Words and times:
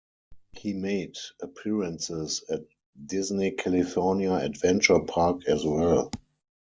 He 0.53 0.73
made 0.73 1.15
appearances 1.43 2.41
at 2.49 2.61
Disney 3.05 3.51
California 3.51 4.31
Adventure 4.33 5.01
Park 5.01 5.47
as 5.47 5.63
well. 5.63 6.09